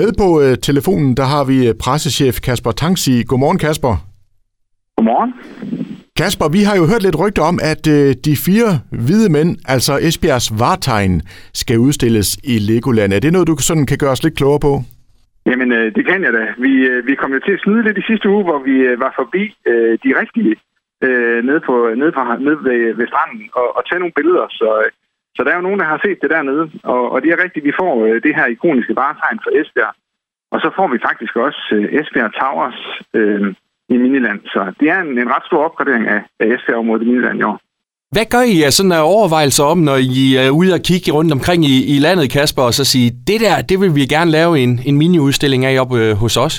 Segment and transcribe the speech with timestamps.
[0.00, 3.14] Med på øh, telefonen, der har vi øh, pressechef Kasper Tangsi.
[3.28, 3.94] Godmorgen, Kasper.
[4.96, 5.32] Godmorgen.
[6.20, 8.70] Kasper, vi har jo hørt lidt rygter om, at øh, de fire
[9.04, 11.14] hvide mænd, altså Esbjergs vartegn,
[11.60, 13.12] skal udstilles i Legoland.
[13.12, 14.72] Er det noget, du sådan kan gøre os lidt klogere på?
[15.48, 16.44] Jamen, øh, det kan jeg da.
[16.64, 19.00] Vi, øh, vi kom jo til at snyde lidt i sidste uge, hvor vi øh,
[19.04, 20.54] var forbi øh, de rigtige
[21.06, 24.46] øh, nede, på, nede, på, nede ved, ved stranden og, og tage nogle billeder.
[24.60, 24.90] Så, øh,
[25.34, 26.64] så der er jo nogen, der har set det dernede.
[26.82, 29.94] Og, og det er rigtigt, vi får øh, det her ikoniske varetegn for Esbjerg.
[30.52, 32.80] Og så får vi faktisk også øh, Esbjerg Towers
[33.18, 33.54] øh,
[33.88, 34.40] i Miniland.
[34.54, 37.58] Så det er en, en ret stor opgradering af, af Esbjerg-området i Miniland i år.
[38.14, 41.32] Hvad gør I af sådan en overvejelser om, når I er ude og kigge rundt
[41.32, 44.52] omkring i, i landet, Kasper, og så sige, det der, det vil vi gerne lave
[44.64, 46.54] en, en mini-udstilling af op øh, hos os?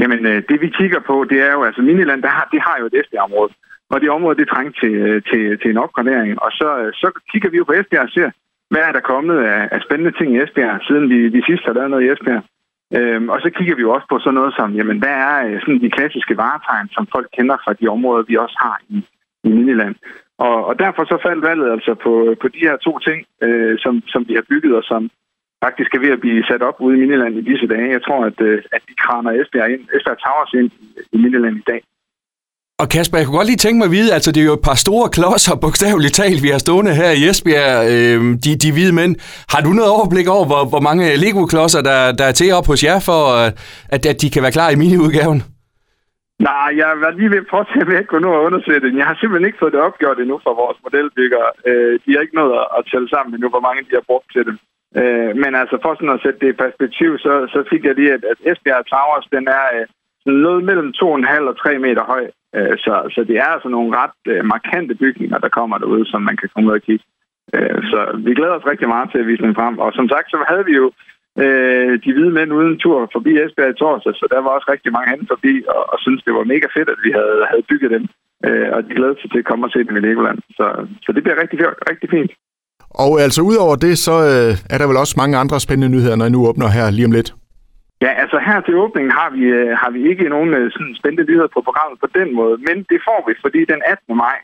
[0.00, 2.76] Jamen, øh, det vi kigger på, det er jo, altså Miniland, der har, det har
[2.80, 3.52] jo et Esbjerg-område.
[3.90, 6.42] Og det område, det trængte til, øh, til, til en opgradering.
[6.42, 8.30] Og så, øh, så kigger vi jo på Esbjerg og ser,
[8.70, 11.72] hvad er der kommet af, af spændende ting i Esbjerg, siden vi, vi sidst har
[11.72, 12.44] lavet noget i Esbjerg.
[12.96, 15.60] Øhm, og så kigger vi jo også på sådan noget som, jamen, hvad er øh,
[15.60, 18.96] sådan de klassiske varetegn, som folk kender fra de områder, vi også har i,
[19.44, 19.94] i Miniland.
[20.38, 24.02] Og, og derfor så faldt valget altså på, på de her to ting, øh, som,
[24.12, 25.10] som vi har bygget, og som
[25.64, 27.96] faktisk er ved at blive sat op ude i Miniland i disse dage.
[27.96, 31.56] Jeg tror, at, øh, at de kraner Esbjerg, ind, Esbjerg Towers ind i, i Miniland
[31.56, 31.82] i dag.
[32.82, 34.66] Og Kasper, jeg kunne godt lige tænke mig at vide, altså det er jo et
[34.70, 38.94] par store klodser, bogstaveligt talt, vi har stående her i Esbjerg, øh, de, de hvide
[39.00, 39.12] mænd.
[39.52, 42.80] Har du noget overblik over, hvor, hvor mange Lego-klodser, der, der er til op hos
[42.88, 43.48] jer, for øh,
[43.94, 45.40] at, at de kan være klar i miniudgaven?
[46.48, 48.98] Nej, jeg var lige ved at prøve at jeg kunne nå at undersøge det.
[49.00, 51.48] Jeg har simpelthen ikke fået det opgjort endnu fra vores modelbyggere.
[51.68, 54.44] Øh, de har ikke nået at tælle sammen endnu, hvor mange de har brugt til
[54.48, 54.56] dem.
[55.00, 58.12] Øh, men altså for sådan at sætte det i perspektiv, så, så fik jeg lige,
[58.16, 59.86] at, at Esbjerg Towers, den er øh,
[60.44, 62.24] noget mellem 2,5 og 3 meter høj.
[62.56, 66.22] Øh, så, så det er altså nogle ret øh, markante bygninger, der kommer derude, som
[66.22, 67.04] man kan komme ud og kigge.
[67.54, 69.78] Øh, så vi glæder os rigtig meget til at vise dem frem.
[69.84, 70.86] Og som sagt, så havde vi jo
[71.42, 74.92] øh, de hvide mænd uden tur forbi Esbjerg i torsdag, så der var også rigtig
[74.96, 77.90] mange andre forbi, og, og synes det var mega fedt, at vi havde, havde bygget
[77.96, 78.04] dem.
[78.46, 80.38] Øh, og de glæder sig til at komme og se dem i Legoland.
[80.58, 80.66] Så,
[81.04, 81.58] så det bliver rigtig,
[81.90, 82.32] rigtig fint.
[83.04, 86.26] Og altså udover det, så øh, er der vel også mange andre spændende nyheder, når
[86.26, 87.30] I nu åbner her lige om lidt.
[88.04, 91.24] Ja, altså her til åbningen har vi, øh, har vi ikke nogen øh, sådan spændte
[91.24, 94.16] nyheder på programmet på den måde, men det får vi, fordi den 18.
[94.16, 94.36] maj,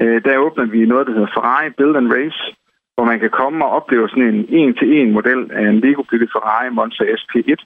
[0.00, 2.40] øh, der åbner vi noget, der hedder Ferrari Build and Race,
[2.94, 7.04] hvor man kan komme og opleve sådan en en-til-en model af en Lego-bygget Ferrari Monza
[7.20, 7.60] SP1,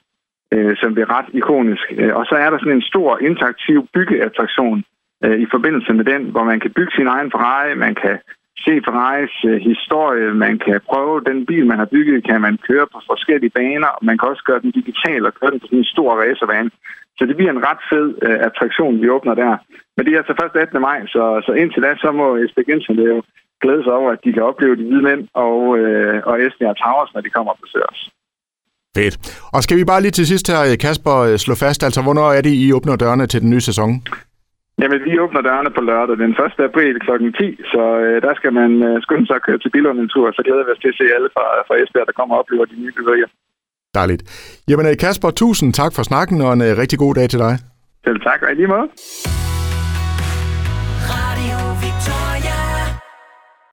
[0.53, 1.85] øh, som bliver ret ikonisk.
[1.99, 4.83] Øh, og så er der sådan en stor interaktiv byggeattraktion
[5.23, 8.15] øh, i forbindelse med den, hvor man kan bygge sin egen Ferrari, man kan
[8.63, 12.87] se Ferraris øh, historie, man kan prøve den bil, man har bygget, kan man køre
[12.93, 15.83] på forskellige baner, og man kan også gøre den digital og køre den på sådan
[15.83, 16.71] en stor racerbane.
[17.17, 19.53] Så det bliver en ret fed øh, attraktion, vi åbner der.
[19.95, 20.81] Men det er altså først 18.
[20.81, 23.17] maj, så, så indtil da, så må Esbjerg Jensen jo
[23.61, 27.11] glæde sig over, at de kan opleve de hvide mænd og, øh, og Esbjerg Towers,
[27.13, 28.01] når de kommer og besøger os.
[28.97, 29.15] Fedt.
[29.55, 32.41] Og skal vi bare lige til sidst her, Kasper, øh, slå fast, altså hvornår er
[32.41, 33.89] det, I åbner dørene til den nye sæson?
[34.81, 36.67] Jamen, vi åbner dørene på lørdag den 1.
[36.69, 37.11] april kl.
[37.39, 40.25] 10, så øh, der skal man øh, skynde sig at køre til Billund en tur,
[40.37, 42.65] så glæder vi os til at se alle fra, fra Esbjerg, der kommer og oplever
[42.65, 43.29] de nye byggerier.
[43.99, 44.21] Dejligt.
[44.69, 47.53] Jamen, øh, Kasper, tusind tak for snakken, og en øh, rigtig god dag til dig.
[48.05, 48.87] Selv tak, og i lige måde.